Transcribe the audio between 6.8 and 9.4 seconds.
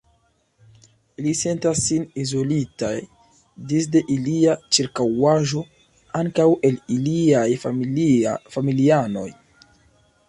iliaj familianoj.